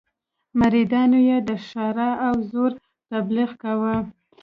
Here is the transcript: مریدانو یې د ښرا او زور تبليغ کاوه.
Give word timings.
مریدانو 0.59 1.19
یې 1.29 1.37
د 1.47 1.49
ښرا 1.65 2.09
او 2.27 2.35
زور 2.49 2.71
تبليغ 3.11 3.49
کاوه. 3.63 3.95